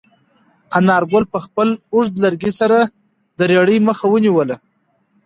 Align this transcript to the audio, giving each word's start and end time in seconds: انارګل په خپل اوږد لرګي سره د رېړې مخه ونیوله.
انارګل 0.77 1.23
په 1.33 1.37
خپل 1.45 1.67
اوږد 1.93 2.15
لرګي 2.23 2.51
سره 2.59 2.77
د 3.37 3.39
رېړې 3.49 3.77
مخه 3.87 4.05
ونیوله. 4.09 4.55